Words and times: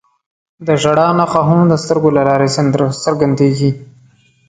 د 0.65 0.67
ژړا 0.81 1.07
نښه 1.17 1.41
هم 1.49 1.61
د 1.71 1.73
سترګو 1.83 2.09
له 2.17 2.21
لارې 2.27 2.47
څرګندېږي 3.03 3.71